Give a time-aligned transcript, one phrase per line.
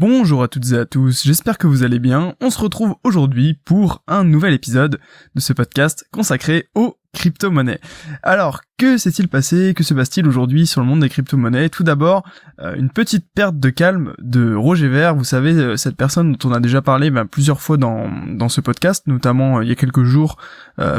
[0.00, 2.34] Bonjour à toutes et à tous, j'espère que vous allez bien.
[2.40, 4.98] On se retrouve aujourd'hui pour un nouvel épisode
[5.34, 7.80] de ce podcast consacré aux crypto-monnaies.
[8.22, 9.74] Alors, que s'est-il passé?
[9.76, 11.68] Que se passe-t-il aujourd'hui sur le monde des crypto-monnaies?
[11.68, 12.24] Tout d'abord,
[12.60, 15.14] euh, une petite perte de calme de Roger Vert.
[15.14, 18.48] Vous savez, euh, cette personne dont on a déjà parlé bah, plusieurs fois dans, dans
[18.48, 20.38] ce podcast, notamment euh, il y a quelques jours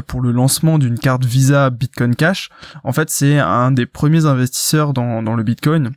[0.05, 2.51] pour le lancement d'une carte Visa Bitcoin Cash.
[2.83, 5.93] En fait, c'est un des premiers investisseurs dans, dans le Bitcoin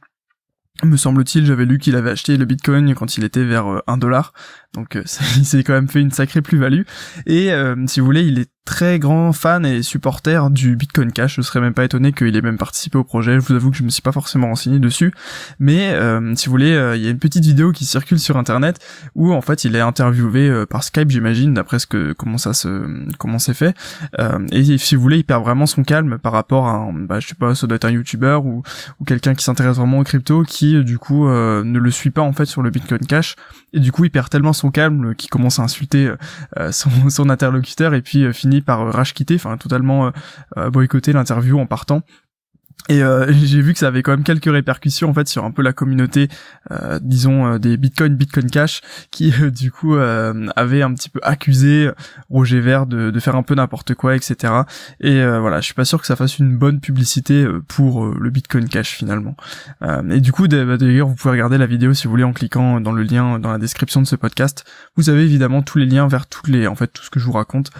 [0.84, 4.32] me semble-t-il, j'avais lu qu'il avait acheté le Bitcoin quand il était vers 1 dollar.
[4.74, 5.04] Donc euh,
[5.36, 6.82] il s'est quand même fait une sacrée plus-value.
[7.26, 11.36] Et euh, si vous voulez, il est très grand fan et supporter du Bitcoin Cash.
[11.36, 13.34] Je serais même pas étonné qu'il ait même participé au projet.
[13.34, 15.12] Je vous avoue que je me suis pas forcément renseigné dessus.
[15.58, 18.78] Mais euh, si vous voulez, il y a une petite vidéo qui circule sur internet
[19.14, 22.86] où en fait il est interviewé par Skype, j'imagine, d'après ce que comment ça se
[23.18, 23.76] comment c'est fait.
[24.50, 27.34] et si vous voulez, il perd vraiment son calme par rapport à, bah, je sais
[27.34, 28.62] pas, ça doit être un YouTuber ou,
[28.98, 32.32] ou quelqu'un qui s'intéresse vraiment aux crypto qui du coup ne le suit pas en
[32.32, 33.36] fait sur le Bitcoin Cash
[33.74, 36.16] et du coup il perd tellement son calme, euh, qui commence à insulter euh,
[36.58, 40.12] euh, son, interlocuteur et puis finit par rage quitter, enfin totalement
[40.70, 42.02] boycotter l'interview en partant.
[42.88, 45.50] Et euh, j'ai vu que ça avait quand même quelques répercussions en fait sur un
[45.50, 46.28] peu la communauté,
[46.70, 51.90] euh, disons euh, des Bitcoin, Bitcoin Cash, qui du coup avait un petit peu accusé
[52.30, 54.52] Roger Vert de, de faire un peu n'importe quoi, etc.
[55.00, 58.68] Et voilà, je suis pas sûr que ça fasse une bonne publicité pour le Bitcoin
[58.68, 59.36] Cash finalement.
[60.10, 62.80] et du coup, bah, d'ailleurs, vous pouvez regarder la vidéo si vous voulez en cliquant
[62.80, 64.64] dans le lien dans la description de ce podcast.
[64.96, 67.24] Vous avez évidemment tous les liens vers toutes les, en fait, tout ce que je
[67.24, 67.70] vous raconte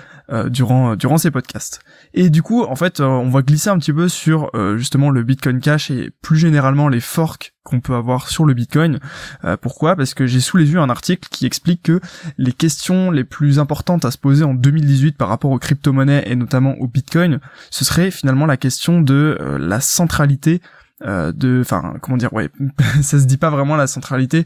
[0.47, 1.81] durant durant ces podcasts.
[2.15, 4.51] Et du coup, en fait, on va glisser un petit peu sur
[4.85, 9.01] justement le Bitcoin Cash et plus généralement les forks qu'on peut avoir sur le Bitcoin.
[9.45, 9.97] Euh, pourquoi?
[9.97, 12.01] Parce que j'ai sous les yeux un article qui explique que
[12.37, 16.37] les questions les plus importantes à se poser en 2018 par rapport aux crypto-monnaies et
[16.37, 20.61] notamment au Bitcoin, ce serait finalement la question de euh, la centralité
[21.03, 22.51] euh, de, enfin, comment dire, ouais,
[23.03, 24.45] ça se dit pas vraiment la centralité,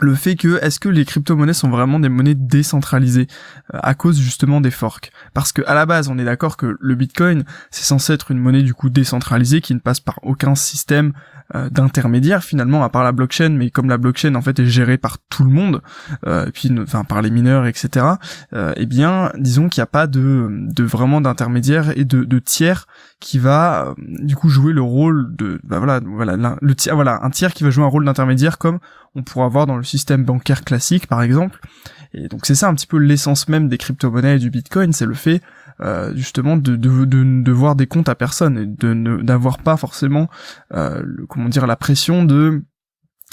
[0.00, 3.28] le fait que est-ce que les crypto-monnaies sont vraiment des monnaies décentralisées
[3.72, 5.10] euh, à cause justement des forks?
[5.34, 8.38] Parce que à la base, on est d'accord que le Bitcoin, c'est censé être une
[8.38, 11.12] monnaie du coup décentralisée qui ne passe par aucun système
[11.54, 14.98] euh, d'intermédiaire finalement à part la blockchain, mais comme la blockchain en fait est gérée
[14.98, 15.80] par tout le monde,
[16.26, 18.06] euh, et puis enfin par les mineurs, etc.
[18.76, 22.86] eh bien, disons qu'il n'y a pas de, de vraiment d'intermédiaire et de, de tiers
[23.20, 27.30] qui va du coup jouer le rôle de bah voilà voilà le tiers voilà un
[27.30, 28.80] tiers qui va jouer un rôle d'intermédiaire comme
[29.14, 31.60] on pourra avoir dans le système bancaire classique par exemple.
[32.12, 35.06] Et donc c'est ça un petit peu l'essence même des crypto-monnaies et du Bitcoin, c'est
[35.06, 35.40] le fait
[35.80, 40.28] euh, justement de, de, de, voir des comptes à personne et de n'avoir pas forcément
[40.72, 42.62] euh, comment dire la pression de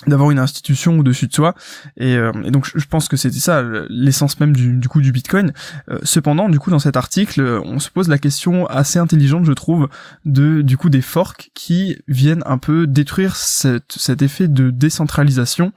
[0.08, 1.56] d'avoir une institution au-dessus de soi.
[1.98, 5.54] Et, euh, donc je pense que c'était ça l'essence même du, du, coup du Bitcoin.
[5.90, 9.54] Euh, cependant du coup dans cet article on se pose la question assez intelligente je
[9.54, 9.90] trouve
[10.26, 15.74] de du coup des forks qui viennent un peu détruire cette, cet effet de décentralisation.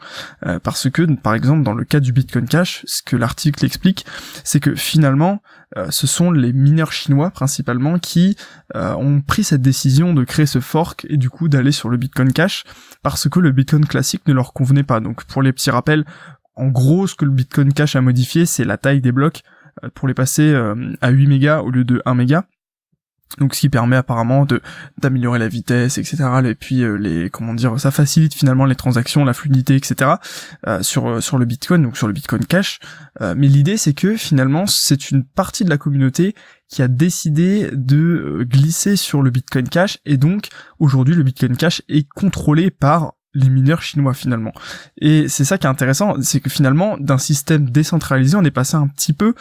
[0.47, 4.07] Euh, parce que par exemple dans le cas du Bitcoin Cash ce que l'article explique
[4.43, 5.43] c'est que finalement
[5.91, 8.37] ce sont les mineurs chinois principalement qui
[8.75, 12.33] ont pris cette décision de créer ce fork et du coup d'aller sur le Bitcoin
[12.33, 12.65] Cash
[13.03, 15.01] parce que le Bitcoin classique ne leur convenait pas.
[15.01, 16.05] Donc pour les petits rappels,
[16.57, 19.43] en gros ce que le Bitcoin Cash a modifié, c'est la taille des blocs
[19.83, 22.47] euh, pour les passer euh, à 8 mégas au lieu de 1 méga.
[23.39, 24.61] Donc ce qui permet apparemment de
[24.99, 26.25] d'améliorer la vitesse, etc.
[26.45, 30.13] Et puis euh, les comment dire, ça facilite finalement les transactions, la fluidité, etc.
[30.83, 32.79] sur sur le Bitcoin, donc sur le Bitcoin Cash.
[33.21, 36.35] mais l'idée c'est que finalement c'est une partie de la communauté
[36.69, 40.49] qui a décidé de glisser sur le Bitcoin Cash et donc
[40.79, 44.53] aujourd'hui le Bitcoin Cash est contrôlé par les mineurs chinois finalement.
[45.01, 48.77] Et c'est ça qui est intéressant, c'est que finalement d'un système décentralisé, on est passé
[48.77, 49.35] un petit peu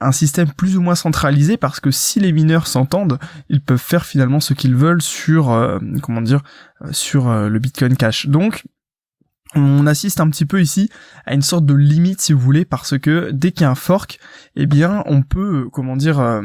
[0.00, 4.04] un système plus ou moins centralisé parce que si les mineurs s'entendent, ils peuvent faire
[4.06, 6.42] finalement ce qu'ils veulent sur euh, comment dire
[6.82, 8.26] euh, sur euh, le Bitcoin Cash.
[8.26, 8.64] Donc
[9.54, 10.90] on assiste un petit peu ici
[11.24, 13.74] à une sorte de limite si vous voulez parce que dès qu'il y a un
[13.74, 14.18] fork,
[14.56, 16.42] eh bien on peut comment dire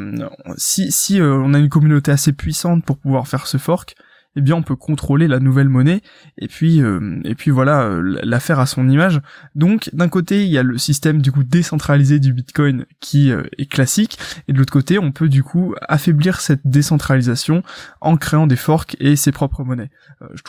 [0.55, 3.95] si si on a une communauté assez puissante pour pouvoir faire ce fork,
[4.35, 6.01] eh bien on peut contrôler la nouvelle monnaie
[6.37, 9.21] et puis euh, et puis voilà euh, l'affaire à son image.
[9.55, 13.43] Donc d'un côté il y a le système du coup décentralisé du Bitcoin qui euh,
[13.57, 17.63] est classique et de l'autre côté on peut du coup affaiblir cette décentralisation
[18.01, 19.91] en créant des forks et ses propres monnaies.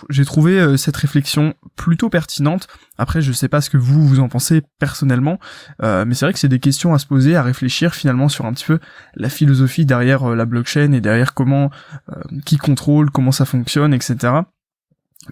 [0.08, 2.69] J'ai trouvé cette réflexion plutôt pertinente.
[2.96, 5.38] Après je sais pas ce que vous vous en pensez personnellement,
[5.80, 8.52] mais c'est vrai que c'est des questions à se poser, à réfléchir finalement sur un
[8.52, 8.78] petit peu
[9.14, 11.70] la philosophie derrière la blockchain et derrière comment
[12.44, 14.44] qui contrôle, comment ça fonctionne etc.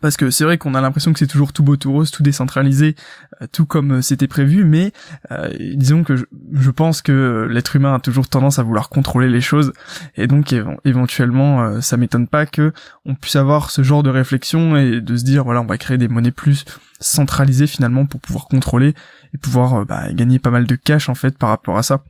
[0.01, 2.23] parce que c'est vrai qu'on a l'impression que c'est toujours tout beau tout rose, tout
[2.23, 2.95] décentralisé,
[3.41, 4.93] euh, tout comme euh, c'était prévu, mais
[5.31, 9.41] euh, disons que je, pense que l'être humain a toujours tendance à vouloir contrôler les
[9.41, 9.73] choses,
[10.17, 10.55] et donc
[10.85, 12.73] éventuellement ça m'étonne pas que
[13.05, 15.99] on puisse avoir ce genre de réflexion et de se dire voilà on va créer
[15.99, 16.65] des monnaies plus
[17.01, 18.95] centralisées finalement pour pouvoir contrôler
[19.35, 22.05] et pouvoir bah, gagner pas mal de cash en fait par rapport à ça.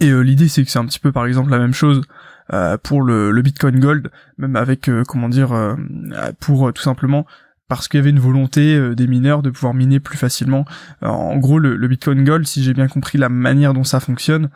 [0.00, 2.02] Et l'idée c'est que c'est un petit peu par exemple la même chose
[2.82, 5.74] pour le, Bitcoin Gold, même avec euh, comment dire euh,
[6.40, 7.26] pour tout simplement
[7.68, 10.64] parce qu'il y avait une volonté des mineurs de pouvoir miner plus facilement.
[11.02, 14.50] en gros, le, le, Bitcoin Gold, si j'ai bien compris la manière dont ça fonctionne,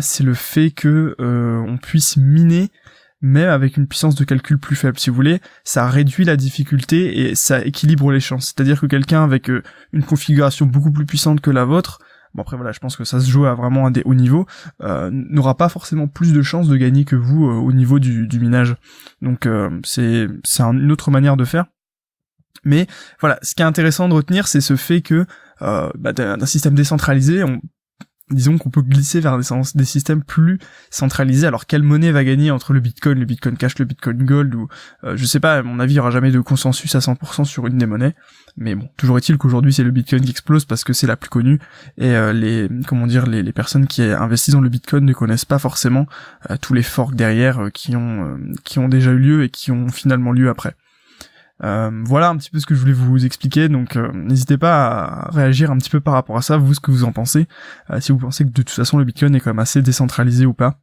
[0.00, 2.72] c'est le fait que on puisse miner
[3.20, 7.20] même avec une puissance de calcul plus faible, si vous voulez, ça réduit la difficulté
[7.20, 8.46] et ça équilibre les chances.
[8.46, 9.48] C'est-à-dire que quelqu'un avec
[9.92, 12.00] une configuration beaucoup plus puissante que la vôtre
[12.34, 14.46] bon après voilà, je pense que ça se joue à vraiment un des hauts niveaux,
[14.82, 18.26] euh, n'aura pas forcément plus de chances de gagner que vous euh, au niveau du,
[18.26, 18.76] du minage.
[19.20, 21.66] Donc euh, c'est c'est une autre manière de faire.
[22.64, 22.86] Mais
[23.20, 25.26] voilà, ce qui est intéressant de retenir, c'est ce fait que
[25.60, 27.60] bah, d'un système décentralisé, on
[28.30, 30.58] disons qu'on peut glisser vers des, systèmes plus
[30.90, 31.46] centralisés.
[31.46, 34.68] Alors quelle monnaie va gagner entre le Bitcoin, le Bitcoin Cash, le Bitcoin Gold ou
[35.04, 37.44] euh, je sais pas, à mon avis il y aura jamais de consensus à 100%
[37.44, 38.14] sur une des monnaies.
[38.56, 41.30] Mais bon, toujours est-il qu'aujourd'hui c'est le Bitcoin qui explose parce que c'est la plus
[41.30, 41.58] connue
[41.98, 45.58] et euh, les comment dire les, personnes qui investissent dans le Bitcoin ne connaissent pas
[45.58, 46.06] forcément
[46.50, 49.88] euh, tous les forks derrière qui ont qui ont déjà eu lieu et qui ont
[49.88, 50.74] finalement lieu après.
[51.64, 54.94] Euh, voilà un petit peu ce que je voulais vous expliquer, donc euh, n'hésitez pas
[54.94, 57.46] à réagir un petit peu par rapport à ça, vous ce que vous en pensez,
[57.90, 60.46] euh, si vous pensez que de toute façon le Bitcoin est quand même assez décentralisé
[60.46, 60.80] ou pas.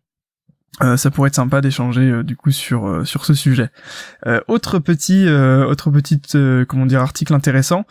[0.96, 3.70] ça pourrait être sympa d'échanger du coup sur sur ce sujet.
[4.48, 6.38] autre petit autre petite
[6.68, 7.86] comment dire article intéressant,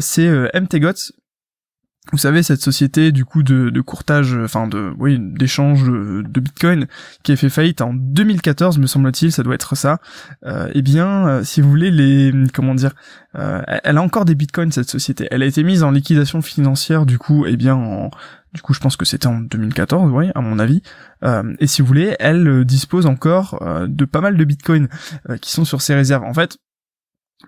[0.00, 1.12] c'est MTGOTS
[2.12, 6.86] vous savez cette société du coup de, de courtage, enfin de oui d'échange de, Bitcoin
[7.22, 9.98] qui a fait faillite en 2014 me semble-t-il, ça doit être ça.
[10.44, 12.92] Euh, eh bien, euh, si vous voulez les comment dire,
[13.36, 15.26] euh, elle a encore des Bitcoins cette société.
[15.30, 18.10] Elle a été mise en liquidation financière du coup, eh bien en
[18.52, 20.82] du coup je pense que c'était en 2014, oui à mon avis.
[21.24, 24.88] Euh, et si vous voulez, elle dispose encore de pas mal de Bitcoins
[25.40, 26.24] qui sont sur ses réserves.
[26.24, 26.58] En fait,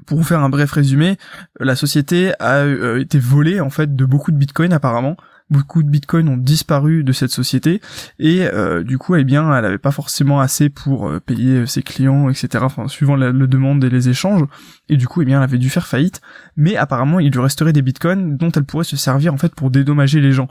[0.06, 1.16] pour vous faire un bref résumé,
[1.60, 5.16] la société a euh, été volée en fait de beaucoup de bitcoins apparemment.
[5.50, 7.80] Beaucoup de bitcoins ont disparu de cette société
[8.18, 11.82] et euh, du coup, eh bien, elle avait pas forcément assez pour euh, payer ses
[11.82, 12.58] clients, etc.
[12.60, 14.42] Enfin, suivant la, demande et les échanges.
[14.90, 16.20] Et du coup, eh bien, elle avait dû faire faillite.
[16.58, 19.70] Mais apparemment, il lui resterait des bitcoins dont elle pourrait se servir en fait pour
[19.70, 20.48] dédommager les gens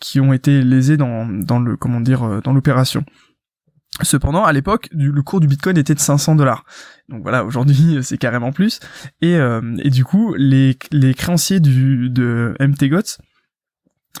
[0.00, 3.04] qui ont été lésés dans dans le comment dire dans l'opération.
[4.00, 6.64] Cependant, à l'époque, le cours du Bitcoin était de 500 dollars.
[7.08, 8.80] Donc voilà, aujourd'hui c'est carrément plus.
[9.20, 13.18] Et, euh, et du coup, les, les créanciers du, de MTGOTS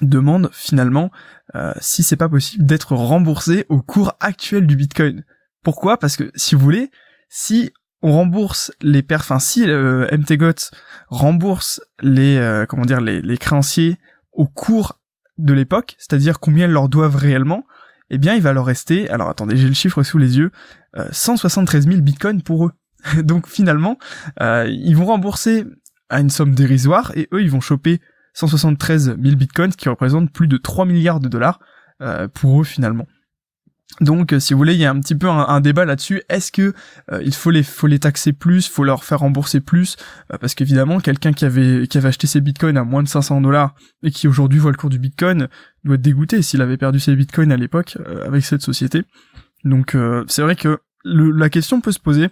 [0.00, 1.10] demandent finalement
[1.54, 5.24] euh, si c'est pas possible d'être remboursé au cours actuel du Bitcoin.
[5.62, 5.98] Pourquoi?
[5.98, 6.90] Parce que si vous voulez,
[7.28, 7.72] si
[8.02, 10.70] on rembourse les perfs, enfin si euh, MTGOTS
[11.08, 13.98] rembourse les euh, comment dire les, les créanciers
[14.32, 14.98] au cours
[15.38, 17.64] de l'époque, c'est-à-dire combien ils leur doivent réellement,
[18.12, 20.52] eh bien il va leur rester, alors attendez, j'ai le chiffre sous les yeux,
[21.10, 22.72] 173 000 bitcoins pour eux.
[23.22, 23.98] Donc finalement,
[24.40, 25.64] euh, ils vont rembourser
[26.08, 28.00] à une somme dérisoire et eux, ils vont choper
[28.34, 31.60] 173 000 bitcoins, qui représentent plus de 3 milliards de dollars
[32.00, 33.06] euh, pour eux finalement.
[34.00, 36.22] Donc, euh, si vous voulez, il y a un petit peu un, débat là-dessus.
[36.28, 36.72] Est-ce que
[37.22, 39.96] il faut les, faut les taxer plus, faut leur faire rembourser plus?
[40.40, 43.74] Parce qu'évidemment, quelqu'un qui avait, qui avait acheté ses bitcoins à moins de 500 dollars
[44.02, 45.48] et qui aujourd'hui voit le cours du bitcoin
[45.84, 49.02] doit être dégoûté s'il avait perdu ses bitcoins à l'époque avec cette société.
[49.64, 49.96] Donc,
[50.26, 52.28] c'est vrai que la question peut se poser.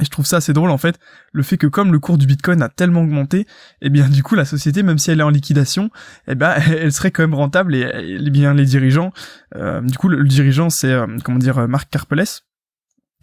[0.00, 0.98] Et je trouve ça assez drôle en fait,
[1.32, 3.46] le fait que comme le cours du Bitcoin a tellement augmenté,
[3.82, 5.90] eh bien du coup la société, même si elle est en liquidation,
[6.28, 9.12] eh ben elle serait quand même rentable et, eh bien les dirigeants,
[9.56, 12.42] euh, du coup le, dirigeant c'est euh, comment dire Marc Carpeles,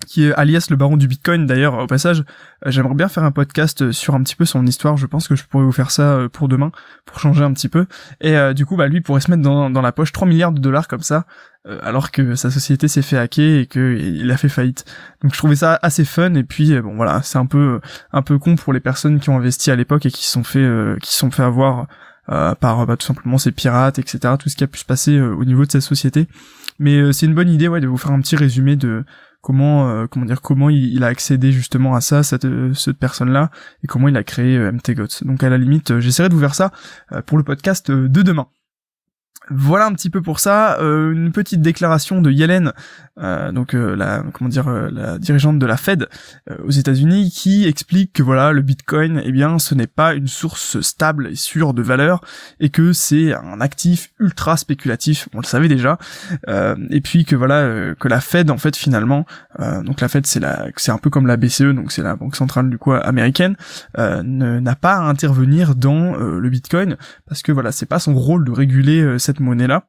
[0.05, 2.23] qui est alias le baron du Bitcoin d'ailleurs au passage
[2.65, 5.35] euh, j'aimerais bien faire un podcast sur un petit peu son histoire je pense que
[5.35, 6.71] je pourrais vous faire ça pour demain
[7.05, 7.85] pour changer un petit peu
[8.21, 10.59] et du coup bah lui pourrait se mettre dans, dans la poche 3 milliards de
[10.59, 11.25] dollars comme ça
[11.67, 14.85] euh, alors que sa société s'est fait hacker et qu'il a fait faillite.
[15.23, 17.79] Donc je trouvais ça assez fun et puis euh, bon voilà, c'est un peu
[18.11, 20.43] un peu con pour les personnes qui ont investi à l'époque et qui se sont
[20.43, 21.87] fait euh, qui sont fait avoir
[22.59, 24.33] par bah, tout simplement ces pirates, etc.
[24.39, 26.27] Tout ce qui a pu se passer au niveau de sa société.
[26.79, 29.03] Mais c'est une bonne idée ouais de vous faire un petit résumé de
[29.45, 33.51] comment comment dire comment il, a accédé justement à ça cette cette personne là
[33.83, 35.23] et comment il a créé MTGOTS.
[35.23, 36.71] Donc à la limite, j'essaierai de vous faire ça
[37.27, 38.47] pour le podcast de demain.
[39.49, 40.79] Voilà un petit peu pour ça.
[40.79, 42.71] Euh, une petite déclaration de Yellen,
[43.19, 46.07] euh, donc euh, la comment dire la dirigeante de la Fed
[46.63, 50.81] aux États-Unis, qui explique que voilà le Bitcoin, eh bien, ce n'est pas une source
[50.81, 52.21] stable et sûre de valeur
[52.59, 55.29] et que c'est un actif ultra spéculatif.
[55.33, 55.97] On le savait déjà.
[56.47, 59.25] et puis que voilà que la Fed en fait finalement,
[59.59, 62.35] donc la Fed c'est la c'est un peu comme la BCE, donc c'est la banque
[62.35, 63.55] centrale du coup américaine,
[63.97, 66.97] n'a pas à intervenir dans le Bitcoin
[67.27, 69.87] parce que voilà c'est pas son rôle de réguler cette monnaie-là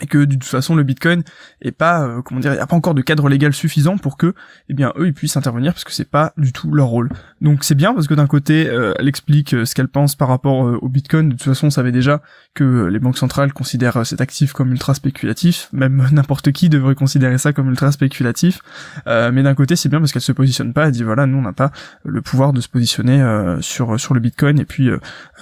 [0.00, 1.22] et que de toute façon le Bitcoin
[1.62, 4.16] est pas euh, comment dire il n'y a pas encore de cadre légal suffisant pour
[4.16, 4.34] que
[4.68, 7.10] eh bien eux ils puissent intervenir parce que c'est pas du tout leur rôle.
[7.40, 10.28] Donc c'est bien parce que d'un côté euh, elle explique euh, ce qu'elle pense par
[10.28, 11.28] rapport au Bitcoin.
[11.28, 12.22] De toute façon on savait déjà
[12.54, 15.68] que les banques centrales considèrent cet actif comme ultra spéculatif.
[15.72, 18.60] Même n'importe qui devrait considérer ça comme ultra spéculatif.
[19.06, 20.86] Mais d'un côté c'est bien parce qu'elle se positionne pas.
[20.86, 21.70] Elle dit voilà nous on n'a pas
[22.04, 23.24] le pouvoir de se positionner
[23.60, 24.90] sur sur le Bitcoin et puis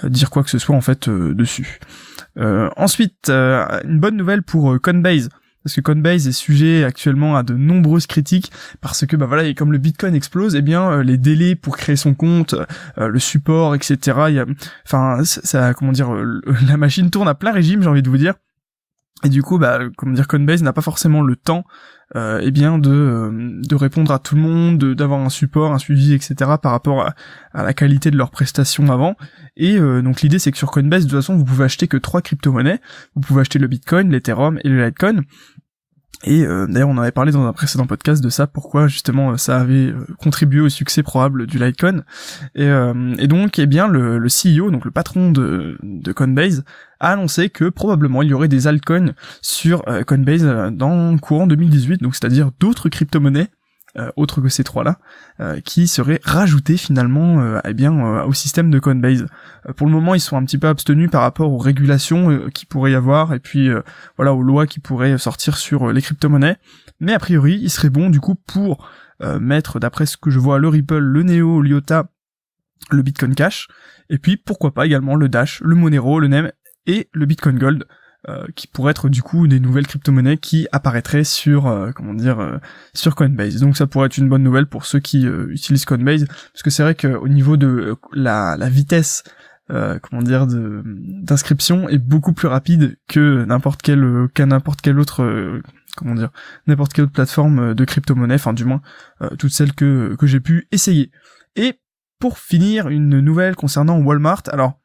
[0.03, 1.79] dire quoi que ce soit en fait dessus.
[1.81, 5.29] euh, ensuite, euh, une bonne nouvelle pour euh, Coinbase
[5.63, 9.55] parce que Coinbase est sujet actuellement à de nombreuses critiques parce que bah voilà et
[9.55, 12.53] comme le Bitcoin explose, eh bien les délais pour créer son compte,
[12.97, 13.97] le support, etc.
[14.27, 14.45] Y a,
[14.85, 16.11] enfin ça, comment dire,
[16.67, 18.33] la machine tourne à plein régime, j'ai envie de vous dire.
[19.25, 21.65] Et du coup, bah, comment dire, Coinbase n'a pas forcément le temps
[22.15, 23.31] euh, eh bien de, euh,
[23.63, 26.35] de répondre à tout le monde, d'avoir un support, un suivi, etc.
[26.61, 27.15] par rapport à,
[27.53, 29.15] à la qualité de leurs prestations avant.
[29.57, 31.97] Et euh, donc l'idée c'est que sur Coinbase, de toute façon, vous pouvez acheter que
[31.97, 32.79] trois crypto-monnaies.
[33.15, 35.21] Vous pouvez acheter le Bitcoin, l'Ethereum et le Litecoin.
[36.23, 39.37] Et euh, d'ailleurs, on avait parlé dans un précédent podcast de ça, pourquoi justement euh,
[39.37, 42.03] ça avait euh, contribué au succès probable du Litecoin.
[42.55, 46.63] Et, donc, eh bien, le, le, CEO, donc le patron de, de Coinbase,
[46.99, 52.01] a annoncé que probablement il y aurait des altcoins sur Coinbase dans le courant 2018,
[52.01, 53.49] donc c'est-à-dire d'autres crypto-monnaies
[53.97, 54.97] euh, autres que ces trois-là,
[55.39, 59.27] euh, qui seraient rajoutés finalement euh, eh bien au système de Coinbase.
[59.75, 62.93] pour le moment, ils sont un petit peu abstenus par rapport aux régulations qui pourrait
[62.93, 63.69] y avoir et puis
[64.17, 66.57] voilà aux lois qui pourraient sortir sur les crypto-monnaies.
[66.99, 68.89] Mais a priori, il serait bon du coup pour
[69.39, 72.09] mettre, d'après ce que je vois, le Ripple, le Neo, l'IOTA,
[72.91, 73.67] le Bitcoin Cash,
[74.09, 76.51] et puis pourquoi pas également le Dash, le Monero, le NEM
[76.87, 77.85] et le Bitcoin Gold.
[78.29, 82.39] Euh, qui pourraient être du coup des nouvelles crypto-monnaies qui apparaîtraient sur euh, comment dire
[82.39, 82.57] euh,
[82.93, 83.59] sur Coinbase.
[83.59, 86.83] Donc ça pourrait être une bonne nouvelle pour ceux qui utilisent Coinbase parce que c'est
[86.83, 89.25] vrai qu'au niveau de la, la vitesse
[89.67, 95.61] comment dire de d'inscription est beaucoup plus rapide que n'importe quel qu'à n'importe quelle autre
[95.97, 96.31] comment dire
[96.65, 98.81] n'importe quelle autre plateforme de crypto-monnaie enfin du moins
[99.37, 101.11] toutes celles que que j'ai pu essayer.
[101.57, 101.81] Et
[102.19, 104.43] pour finir une nouvelle concernant Walmart.
[104.47, 104.79] Alors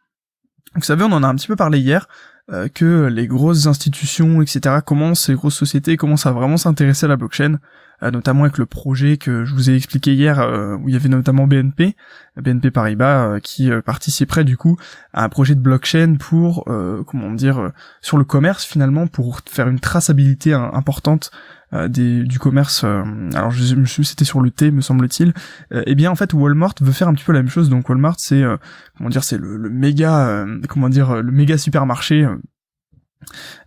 [0.75, 2.07] vous savez, on en a un petit peu parlé hier.
[2.51, 7.09] Euh, que les grosses institutions, etc., commencent, les grosses sociétés commencent à vraiment s'intéresser à
[7.11, 7.59] la blockchain,
[8.03, 10.97] euh, notamment avec le projet que je vous ai expliqué hier, euh, où il y
[10.97, 11.95] avait notamment BNP,
[12.41, 14.79] BNP Paribas, qui participerait du coup
[15.13, 16.65] à un projet de blockchain pour,
[17.07, 21.39] comment dire, sur le commerce finalement, pour faire une traçabilité importante euh,
[21.73, 23.03] des, du commerce, euh,
[23.35, 25.35] alors je, me suis c'était sur le thé me semble-t-il,
[25.71, 27.69] et eh bien en fait Walmart veut faire un petit peu la même chose.
[27.69, 28.57] Donc Walmart c'est euh,
[28.97, 32.27] comment dire c'est le, le, méga comment dire le méga supermarché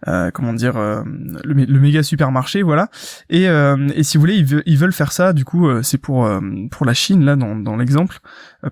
[0.07, 1.03] euh, comment dire euh,
[1.43, 2.89] le, méga supermarché voilà
[3.29, 6.27] et, euh, et si vous voulez ils, veulent faire ça du coup c'est pour
[6.71, 8.19] pour la Chine là dans, dans l'exemple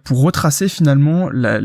[0.03, 1.59] pour retracer finalement la,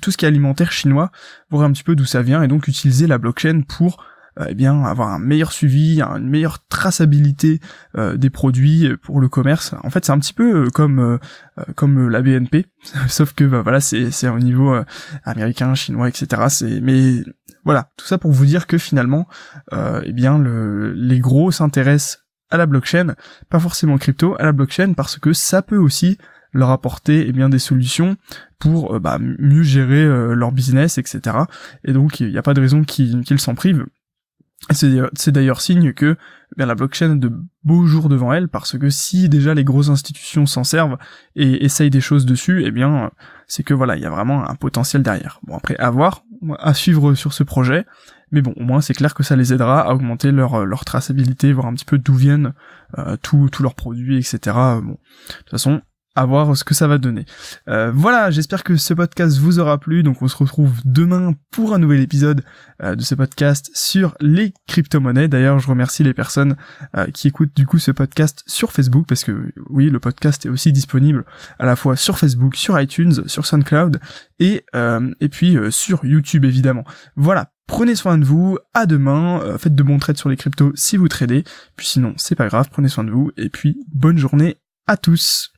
[0.00, 1.10] tout ce qui est alimentaire chinois
[1.50, 4.13] voir un petit peu d'où ça vient et donc utiliser la blockchain pour euh,
[4.48, 7.60] eh bien avoir un meilleur suivi, une meilleure traçabilité
[7.96, 9.74] euh, des produits pour le commerce.
[9.84, 11.18] En fait, c'est un petit peu euh, comme
[11.76, 12.66] comme la BNP,
[13.08, 14.76] sauf que bah, voilà, c'est c'est au niveau
[15.24, 16.42] américain, chinois, etc.
[16.48, 17.22] C'est mais
[17.64, 19.28] voilà, tout ça pour vous dire que finalement,
[19.72, 23.14] eh bien le, les gros s'intéressent à la blockchain,
[23.50, 26.18] pas forcément crypto, à la blockchain parce que ça peut aussi
[26.52, 28.16] leur apporter eh bien des solutions
[28.58, 31.36] pour bah, mieux gérer leur business, etc.
[31.84, 33.86] Et donc il n'y a pas de raison qu'ils s'en privent.
[34.70, 37.30] C'est d'ailleurs signe que eh bien, la blockchain a de
[37.64, 40.96] beaux jours devant elle, parce que si déjà les grosses institutions s'en servent
[41.36, 43.10] et essayent des choses dessus, eh bien
[43.46, 45.40] c'est que voilà, il y a vraiment un potentiel derrière.
[45.42, 46.24] Bon après, à voir,
[46.58, 47.84] à suivre sur ce projet,
[48.30, 51.52] mais bon, au moins c'est clair que ça les aidera à augmenter leur, leur traçabilité,
[51.52, 52.54] voir un petit peu d'où viennent
[52.98, 54.38] euh, tous leurs produits, etc.
[54.82, 55.82] Bon, de toute façon,
[56.14, 57.24] à voir ce que ça va donner.
[57.68, 60.02] Euh, voilà, j'espère que ce podcast vous aura plu.
[60.02, 62.44] Donc on se retrouve demain pour un nouvel épisode
[62.82, 65.28] euh, de ce podcast sur les crypto-monnaies.
[65.28, 66.56] D'ailleurs, je remercie les personnes
[66.96, 70.48] euh, qui écoutent du coup ce podcast sur Facebook parce que oui, le podcast est
[70.48, 71.24] aussi disponible
[71.58, 74.00] à la fois sur Facebook, sur iTunes, sur SoundCloud
[74.38, 74.64] et
[75.20, 76.84] et puis sur YouTube évidemment.
[77.16, 80.98] Voilà, Prenez soin de vous, à demain, faites de bons trades sur les cryptos si
[80.98, 81.44] vous tradez,
[81.76, 85.53] puis sinon c'est pas grave, prenez soin de vous, et puis bonne journée à tous